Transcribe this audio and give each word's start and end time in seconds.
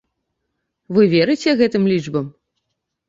Вы 0.97 1.01
верыце 1.13 1.49
гэтым 1.63 1.83
лічбам? 1.93 2.25